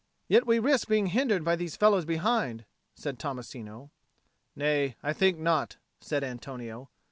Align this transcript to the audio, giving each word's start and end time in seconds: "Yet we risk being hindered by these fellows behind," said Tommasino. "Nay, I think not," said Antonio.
"Yet 0.27 0.47
we 0.47 0.57
risk 0.57 0.87
being 0.87 1.05
hindered 1.13 1.43
by 1.43 1.55
these 1.55 1.75
fellows 1.75 2.05
behind," 2.05 2.65
said 2.95 3.19
Tommasino. 3.19 3.91
"Nay, 4.55 4.95
I 5.03 5.13
think 5.13 5.37
not," 5.37 5.77
said 5.99 6.23
Antonio. 6.23 6.89